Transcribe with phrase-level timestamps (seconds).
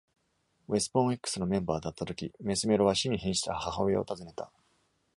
[0.67, 4.51] 「ウェスポン X」のメンバーだった時、メスメロは死に瀕した母親を訪ねた。